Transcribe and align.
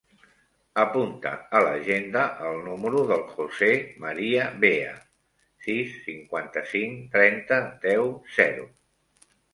Apunta 0.83 1.33
a 1.57 1.59
l'agenda 1.65 2.23
el 2.51 2.57
número 2.69 3.03
del 3.11 3.21
José 3.35 3.69
maria 4.05 4.47
Bea: 4.65 4.95
sis, 5.67 5.93
cinquanta-cinc, 6.09 6.97
trenta, 7.17 7.61
deu, 7.89 8.11
zero. 8.41 8.67